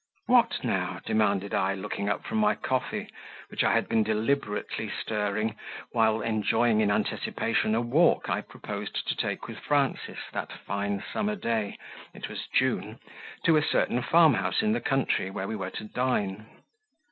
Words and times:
"What 0.25 0.63
now?" 0.63 0.99
demanded 1.05 1.53
I, 1.53 1.75
looking 1.75 2.09
up 2.09 2.25
from 2.25 2.39
my 2.39 2.55
coffee, 2.55 3.07
which 3.49 3.63
I 3.63 3.73
had 3.73 3.87
been 3.87 4.01
deliberately 4.01 4.89
stirring 4.89 5.55
while 5.91 6.21
enjoying, 6.21 6.81
in 6.81 6.89
anticipation, 6.89 7.75
a 7.75 7.81
walk 7.81 8.27
I 8.27 8.41
proposed 8.41 9.07
to 9.07 9.15
take 9.15 9.47
with 9.47 9.59
Frances, 9.59 10.17
that 10.33 10.51
fine 10.51 11.03
summer 11.13 11.35
day 11.35 11.77
(it 12.15 12.29
was 12.29 12.47
June), 12.47 12.99
to 13.43 13.57
a 13.57 13.61
certain 13.63 14.01
farmhouse 14.01 14.63
in 14.63 14.71
the 14.71 14.81
country, 14.81 15.29
where 15.29 15.47
we 15.47 15.55
were 15.55 15.69
to 15.69 15.83
dine. 15.83 16.47